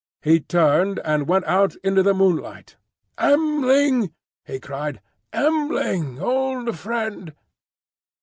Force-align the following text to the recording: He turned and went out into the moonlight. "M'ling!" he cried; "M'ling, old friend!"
He 0.23 0.39
turned 0.39 0.99
and 1.05 1.27
went 1.27 1.45
out 1.45 1.75
into 1.83 2.01
the 2.01 2.15
moonlight. 2.15 2.75
"M'ling!" 3.19 4.11
he 4.43 4.59
cried; 4.59 4.99
"M'ling, 5.31 6.19
old 6.19 6.75
friend!" 6.79 7.35